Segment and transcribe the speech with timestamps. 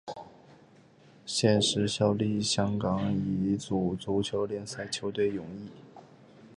[1.27, 5.69] 现时效力香港乙组足球联赛球队永义。